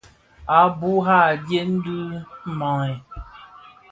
A 0.57 0.59
bùrà, 0.79 1.19
a 1.31 1.39
dyèn 1.45 1.69
dì 1.83 1.97
mang. 2.59 2.97